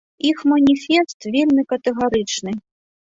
[0.29, 2.57] Іх маніфест вельмі катэгарычны.